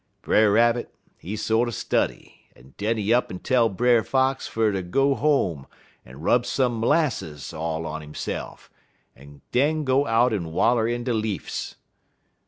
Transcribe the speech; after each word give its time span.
"Brer 0.23 0.51
Rabbit, 0.51 0.95
he 1.19 1.35
sorter 1.35 1.69
study, 1.71 2.47
en 2.55 2.73
den 2.77 2.97
he 2.97 3.13
up 3.13 3.29
'n 3.31 3.37
tell 3.37 3.69
Brer 3.69 4.01
Fox 4.01 4.47
fer 4.47 4.71
ter 4.71 4.81
go 4.81 5.13
home 5.13 5.67
en 6.03 6.19
rub 6.21 6.43
some 6.43 6.81
'lasses 6.81 7.53
all 7.53 7.85
on 7.85 8.01
hisse'f 8.01 8.71
en 9.15 9.41
den 9.51 9.83
go 9.83 10.07
out 10.07 10.33
en 10.33 10.51
waller 10.53 10.87
in 10.87 11.03
de 11.03 11.13
leafs. 11.13 11.75